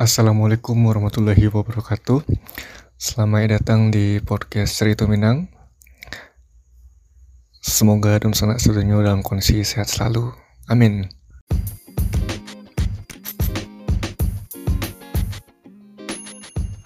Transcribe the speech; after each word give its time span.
Assalamualaikum 0.00 0.80
warahmatullahi 0.80 1.52
wabarakatuh. 1.52 2.24
Selamat 2.96 3.52
datang 3.52 3.92
di 3.92 4.16
podcast 4.24 4.72
Cerita 4.72 5.04
Minang. 5.04 5.52
Semoga 7.60 8.16
dan 8.16 8.32
sanak 8.32 8.64
saudaranya 8.64 9.12
dalam 9.12 9.20
kondisi 9.20 9.60
sehat 9.60 9.92
selalu. 9.92 10.32
Amin. 10.72 11.04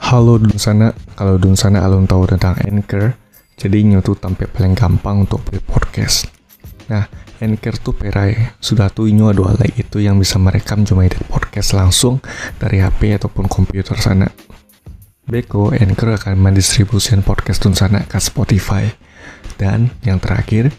Halo 0.02 0.42
Dun 0.42 0.58
Sana, 0.58 0.90
kalau 1.14 1.38
Dun 1.38 1.54
Sana 1.54 1.86
alun 1.86 2.10
tahu 2.10 2.26
tentang 2.26 2.58
Anchor, 2.66 3.14
jadi 3.54 3.78
nyotu 3.94 4.18
tampil 4.18 4.50
paling 4.50 4.74
gampang 4.74 5.22
untuk 5.22 5.38
buat 5.46 5.62
podcast. 5.70 6.26
Nah, 6.90 7.06
Anchor 7.44 7.76
tuh 7.76 7.92
perai, 7.92 8.56
sudah 8.56 8.88
tuh 8.88 9.04
inyo 9.04 9.28
ada 9.28 9.52
alat 9.52 9.76
itu 9.76 10.00
yang 10.00 10.16
bisa 10.16 10.40
merekam 10.40 10.80
cuma 10.88 11.04
edit 11.04 11.20
podcast 11.28 11.76
langsung 11.76 12.24
dari 12.56 12.80
HP 12.80 13.20
ataupun 13.20 13.44
komputer 13.52 14.00
sana. 14.00 14.32
Beko, 15.28 15.76
Anchor 15.76 16.16
akan 16.16 16.40
mendistribusikan 16.40 17.20
podcast 17.20 17.60
Tunsana 17.60 18.08
ke 18.08 18.16
Spotify. 18.16 18.88
Dan 19.60 19.92
yang 20.04 20.20
terakhir, 20.20 20.72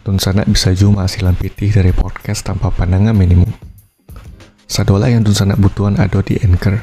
Tunsana 0.00 0.48
bisa 0.48 0.72
cuma 0.72 1.04
hasilan 1.04 1.36
pitih 1.36 1.68
dari 1.68 1.92
podcast 1.92 2.48
tanpa 2.48 2.72
pandangan 2.72 3.12
minimum. 3.12 3.52
Sadola 4.64 5.12
yang 5.12 5.24
Tunsana 5.24 5.56
butuhan 5.60 6.00
ada 6.00 6.24
di 6.24 6.40
Anchor. 6.40 6.80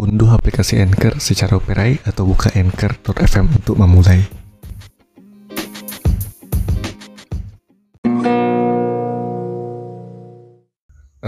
Unduh 0.00 0.32
aplikasi 0.32 0.80
Anchor 0.80 1.20
secara 1.20 1.60
perai 1.60 2.00
atau 2.08 2.24
buka 2.24 2.48
anchor.fm 2.56 3.46
untuk 3.60 3.76
memulai. 3.76 4.39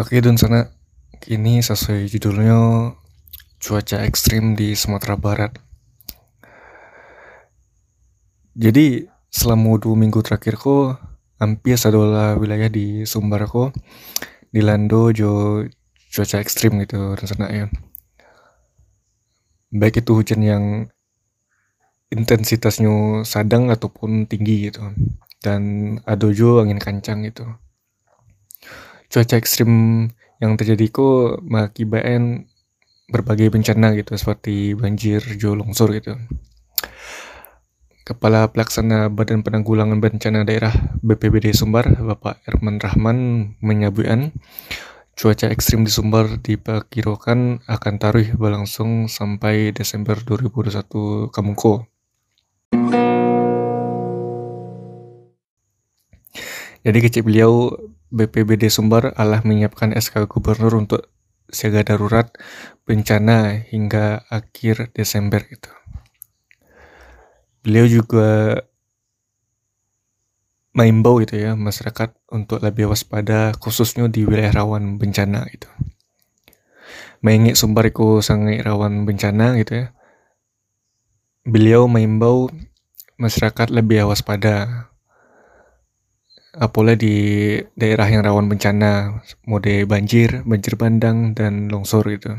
Oke 0.02 0.18
dan 0.18 0.34
sana 0.34 0.66
kini 1.22 1.62
sesuai 1.62 2.10
judulnya 2.10 2.90
cuaca 3.62 4.02
ekstrim 4.02 4.58
di 4.58 4.74
Sumatera 4.74 5.14
Barat. 5.14 5.54
Jadi 8.58 9.06
selama 9.30 9.78
dua 9.78 9.94
minggu 9.94 10.18
terakhir 10.26 10.58
kok 10.58 10.98
hampir 11.38 11.78
sadola 11.78 12.34
wilayah 12.34 12.66
di 12.66 13.06
Sumbar 13.06 13.46
kok 13.46 13.78
dilando 14.50 15.14
jo 15.14 15.62
cuaca 16.10 16.42
ekstrim 16.42 16.82
gitu 16.82 17.14
dan 17.14 17.26
sana 17.30 17.46
ya. 17.54 17.70
Baik 19.70 20.02
itu 20.02 20.18
hujan 20.18 20.42
yang 20.42 20.64
intensitasnya 22.10 23.22
sedang 23.22 23.70
ataupun 23.70 24.26
tinggi 24.26 24.66
gitu 24.66 24.82
dan 25.46 25.94
ada 26.10 26.26
juga 26.34 26.66
angin 26.66 26.82
kencang 26.82 27.22
gitu 27.30 27.46
cuaca 29.12 29.36
ekstrim 29.36 30.08
yang 30.40 30.56
terjadi 30.56 30.88
kok 30.88 31.44
mengakibatkan 31.44 32.48
berbagai 33.12 33.52
bencana 33.52 33.92
gitu 33.92 34.16
seperti 34.16 34.72
banjir, 34.72 35.20
jo 35.36 35.52
longsor 35.52 35.92
gitu. 35.92 36.16
Kepala 38.08 38.48
Pelaksana 38.48 39.12
Badan 39.12 39.44
Penanggulangan 39.44 40.00
Bencana 40.00 40.48
Daerah 40.48 40.72
BPBD 41.04 41.52
Sumbar, 41.52 41.92
Bapak 41.92 42.40
Erman 42.48 42.80
Rahman 42.80 43.18
menyebutkan 43.60 44.32
cuaca 45.12 45.52
ekstrim 45.52 45.84
di 45.84 45.92
Sumbar 45.92 46.40
diperkirakan 46.40 47.68
akan 47.68 47.94
taruh 48.00 48.26
berlangsung 48.34 49.12
sampai 49.12 49.76
Desember 49.76 50.16
2021 50.24 51.28
Kamungko. 51.28 51.84
Jadi 56.82 56.98
kecil 56.98 57.22
beliau 57.22 57.70
BPBD 58.12 58.68
Sumbar 58.68 59.16
Allah 59.16 59.40
menyiapkan 59.40 59.96
SK 59.96 60.28
Gubernur 60.28 60.76
untuk 60.76 61.08
siaga 61.48 61.80
darurat 61.80 62.28
bencana 62.84 63.64
hingga 63.72 64.28
akhir 64.28 64.92
Desember 64.92 65.40
itu. 65.48 65.72
Beliau 67.64 67.88
juga 67.88 68.60
mengimbau 70.76 71.24
gitu 71.24 71.40
ya 71.40 71.56
masyarakat 71.56 72.12
untuk 72.28 72.60
lebih 72.60 72.92
waspada 72.92 73.56
khususnya 73.56 74.08
di 74.12 74.28
wilayah 74.28 74.60
rawan 74.60 75.00
bencana 75.00 75.48
gitu. 75.48 75.72
Mengingat 77.24 77.56
Sumbar 77.56 77.88
itu 77.88 78.20
sangat 78.20 78.60
rawan 78.60 79.08
bencana 79.08 79.56
gitu 79.56 79.88
ya. 79.88 79.96
Beliau 81.48 81.88
mengimbau 81.88 82.52
masyarakat 83.16 83.72
lebih 83.72 84.04
waspada 84.04 84.91
apalagi 86.52 87.00
di 87.00 87.16
daerah 87.72 88.04
yang 88.12 88.22
rawan 88.24 88.46
bencana, 88.48 89.24
mode 89.48 89.88
banjir, 89.88 90.44
banjir 90.44 90.76
bandang, 90.76 91.32
dan 91.32 91.72
longsor 91.72 92.04
gitu. 92.12 92.36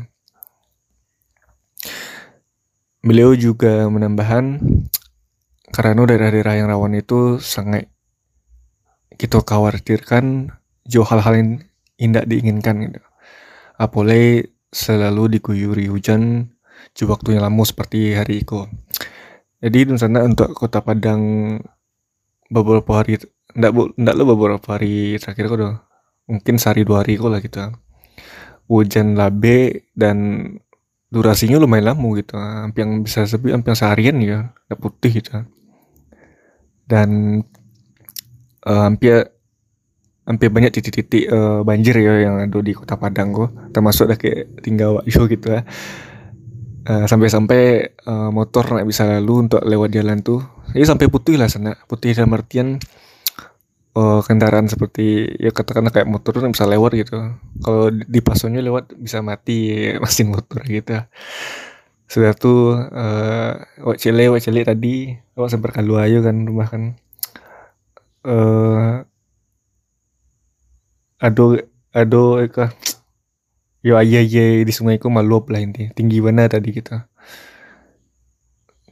Beliau 3.04 3.36
juga 3.36 3.84
menambahkan 3.90 4.62
karena 5.74 6.06
daerah-daerah 6.06 6.54
yang 6.62 6.70
rawan 6.70 6.94
itu 6.94 7.42
sangat 7.42 7.90
kita 9.18 9.42
khawatirkan 9.42 10.54
jauh 10.86 11.04
hal-hal 11.04 11.34
yang 11.34 11.50
tidak 11.98 12.24
diinginkan 12.30 12.74
gitu. 12.88 13.02
Apalagi 13.76 14.54
selalu 14.70 15.38
diguyuri 15.38 15.90
hujan 15.90 16.54
di 16.94 17.02
waktu 17.06 17.36
yang 17.36 17.50
lama 17.50 17.62
seperti 17.66 18.14
hari 18.14 18.46
itu. 18.46 18.66
Jadi 19.58 19.78
di 19.90 19.98
sana 19.98 20.22
untuk 20.22 20.54
kota 20.54 20.78
Padang 20.78 21.56
beberapa 22.52 23.02
hari 23.02 23.18
ndak 23.54 23.70
bu 23.70 23.82
ndak 23.94 24.14
lo 24.18 24.22
beberapa 24.34 24.66
hari 24.74 25.14
terakhir 25.22 25.46
kok 25.46 25.58
udah 25.58 25.74
mungkin 26.26 26.54
sehari 26.58 26.82
dua 26.82 27.06
hari 27.06 27.14
kok 27.16 27.30
lah 27.30 27.40
gitu. 27.40 27.58
Hujan 28.66 29.14
labe 29.14 29.90
dan 29.94 30.16
durasinya 31.12 31.62
lumayan 31.62 31.94
lama 31.94 32.08
gitu. 32.18 32.34
Hampir 32.34 32.82
yang 32.82 33.06
bisa 33.06 33.22
sepi 33.28 33.54
hampir 33.54 33.78
seharian 33.78 34.18
ya 34.18 34.50
ndak 34.66 34.78
putih 34.82 35.22
gitu. 35.22 35.46
Dan 36.84 37.40
uh, 38.66 38.82
hampir 38.90 39.30
hampir 40.24 40.48
banyak 40.48 40.72
titik-titik 40.72 41.28
uh, 41.28 41.60
banjir 41.60 42.00
ya 42.00 42.28
yang 42.28 42.40
ada 42.40 42.58
di 42.58 42.72
kota 42.74 42.98
Padang 42.98 43.30
kok. 43.30 43.50
Termasuk 43.70 44.10
dah 44.10 44.18
kayak 44.18 44.64
tinggal 44.64 44.98
waktu 44.98 45.22
gitu 45.38 45.48
ya. 45.54 45.62
Uh, 46.84 47.08
sampai-sampai 47.08 47.96
uh, 48.04 48.28
motor 48.28 48.68
nggak 48.68 48.88
bisa 48.88 49.08
lalu 49.08 49.48
untuk 49.48 49.62
lewat 49.64 49.88
jalan 49.94 50.20
tuh. 50.20 50.42
Jadi 50.72 50.84
sampai 50.84 51.06
putih 51.08 51.36
lah 51.38 51.48
sana. 51.48 51.76
Putih 51.86 52.12
dalam 52.12 52.34
artian 52.34 52.76
uh, 53.94 54.20
kendaraan 54.26 54.66
seperti 54.66 55.34
ya 55.38 55.50
katakanlah 55.54 55.94
kayak 55.94 56.10
motor 56.10 56.36
tuh 56.36 56.50
bisa 56.50 56.66
lewat 56.66 56.92
gitu. 56.98 57.34
Kalau 57.62 57.90
di 57.90 58.20
pasonya 58.20 58.60
lewat 58.60 58.94
bisa 58.98 59.22
mati 59.22 59.74
mesin 60.02 60.30
motor 60.34 60.60
gitu. 60.66 60.98
Sudah 62.10 62.36
tuh 62.36 62.76
uh, 62.76 63.52
wak 63.86 63.98
cile 63.98 64.28
wak 64.28 64.42
cile 64.42 64.62
tadi 64.66 65.14
wak 65.38 65.48
sempat 65.50 65.70
kalu 65.74 65.98
ayo 66.02 66.18
kan 66.20 66.36
rumah 66.44 66.68
kan. 66.68 66.82
Uh, 68.24 69.04
ado 71.20 71.60
ado 71.92 72.40
eka 72.42 72.72
yo 73.86 74.00
ayah 74.00 74.24
ayah 74.24 74.64
di 74.64 74.72
sungai 74.72 74.96
ku 74.96 75.12
maluap 75.12 75.52
lah 75.52 75.60
inti 75.60 75.92
tinggi 75.92 76.24
mana 76.24 76.48
tadi 76.48 76.72
kita 76.72 77.04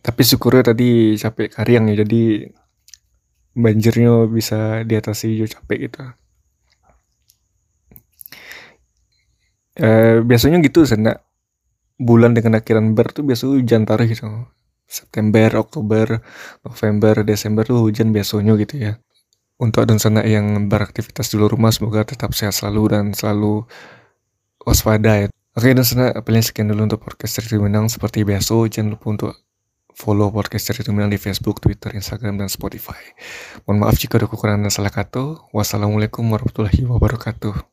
tapi 0.03 0.23
syukurnya 0.27 0.75
tadi 0.75 1.15
capek 1.17 1.49
karyang 1.55 1.93
ya 1.93 2.05
jadi 2.05 2.53
banjirnya 3.53 4.27
bisa 4.29 4.87
diatasi 4.89 5.39
jo 5.41 5.47
capek 5.49 5.79
gitu 5.89 6.01
eh, 9.81 10.21
biasanya 10.25 10.59
gitu 10.65 10.85
sana 10.89 11.21
bulan 12.01 12.35
dengan 12.37 12.59
akhiran 12.59 12.97
ber 12.97 13.13
tuh 13.13 13.23
biasa 13.23 13.49
hujan 13.49 13.85
taruh 13.85 14.09
gitu 14.09 14.27
September, 14.93 15.49
Oktober, 15.57 16.21
November, 16.60 17.25
Desember 17.25 17.65
tuh 17.65 17.81
hujan 17.81 18.13
biasanya 18.13 18.53
gitu 18.60 18.77
ya. 18.77 18.93
Untuk 19.57 19.89
dan 19.89 19.97
sana 19.97 20.21
yang 20.27 20.69
beraktivitas 20.69 21.33
di 21.33 21.41
luar 21.41 21.57
rumah 21.57 21.72
semoga 21.72 22.05
tetap 22.05 22.37
sehat 22.37 22.53
selalu 22.53 22.83
dan 22.93 23.05
selalu 23.16 23.65
waspada 24.60 25.25
ya. 25.25 25.28
Oke 25.57 25.72
dan 25.72 25.87
sana 25.89 26.13
paling 26.21 26.45
sekian 26.45 26.69
dulu 26.69 26.93
untuk 26.93 27.01
podcast 27.01 27.41
cerita 27.41 27.57
menang 27.57 27.89
seperti 27.89 28.25
biasa 28.28 28.53
jangan 28.69 28.97
lupa 28.97 29.07
untuk 29.09 29.33
follow 29.97 30.28
podcast 30.28 30.72
Cerita 30.72 30.92
Minang 30.92 31.12
di 31.12 31.21
Facebook, 31.21 31.62
Twitter, 31.62 31.94
Instagram, 31.97 32.41
dan 32.41 32.48
Spotify. 32.53 33.00
Mohon 33.65 33.78
maaf 33.89 33.97
jika 33.97 34.21
ada 34.21 34.28
kekurangan 34.28 34.68
dan 34.68 34.72
salah 34.72 34.92
kata. 34.92 35.48
Wassalamualaikum 35.54 36.27
warahmatullahi 36.28 36.84
wabarakatuh. 36.84 37.72